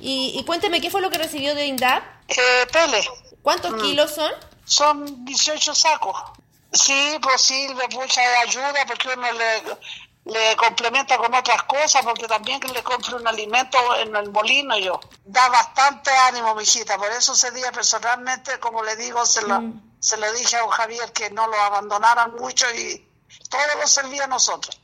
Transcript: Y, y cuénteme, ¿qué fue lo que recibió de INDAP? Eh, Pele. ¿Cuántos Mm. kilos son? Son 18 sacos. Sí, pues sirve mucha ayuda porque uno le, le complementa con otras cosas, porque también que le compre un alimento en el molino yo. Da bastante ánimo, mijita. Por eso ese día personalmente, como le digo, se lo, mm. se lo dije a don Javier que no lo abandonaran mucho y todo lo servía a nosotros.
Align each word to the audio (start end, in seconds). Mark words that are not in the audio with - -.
Y, 0.00 0.38
y 0.38 0.44
cuénteme, 0.44 0.80
¿qué 0.80 0.90
fue 0.90 1.00
lo 1.00 1.10
que 1.10 1.18
recibió 1.18 1.54
de 1.54 1.66
INDAP? 1.66 2.02
Eh, 2.28 2.66
Pele. 2.72 3.06
¿Cuántos 3.42 3.72
Mm. 3.72 3.80
kilos 3.80 4.14
son? 4.14 4.32
Son 4.64 5.24
18 5.24 5.74
sacos. 5.74 6.16
Sí, 6.72 7.18
pues 7.22 7.40
sirve 7.40 7.88
mucha 7.92 8.20
ayuda 8.40 8.84
porque 8.86 9.08
uno 9.08 9.26
le, 9.32 9.62
le 10.26 10.56
complementa 10.56 11.16
con 11.16 11.34
otras 11.34 11.62
cosas, 11.62 12.04
porque 12.04 12.26
también 12.28 12.60
que 12.60 12.68
le 12.68 12.82
compre 12.82 13.14
un 13.14 13.26
alimento 13.26 13.78
en 13.96 14.14
el 14.14 14.30
molino 14.30 14.76
yo. 14.78 15.00
Da 15.24 15.48
bastante 15.48 16.10
ánimo, 16.10 16.54
mijita. 16.54 16.98
Por 16.98 17.10
eso 17.10 17.32
ese 17.32 17.50
día 17.52 17.72
personalmente, 17.72 18.58
como 18.60 18.82
le 18.84 18.96
digo, 18.96 19.24
se 19.24 19.40
lo, 19.42 19.60
mm. 19.62 19.96
se 19.98 20.18
lo 20.18 20.30
dije 20.34 20.56
a 20.56 20.60
don 20.60 20.68
Javier 20.70 21.10
que 21.12 21.30
no 21.30 21.46
lo 21.46 21.56
abandonaran 21.62 22.34
mucho 22.36 22.66
y 22.74 23.08
todo 23.48 23.60
lo 23.80 23.86
servía 23.86 24.24
a 24.24 24.28
nosotros. 24.28 24.78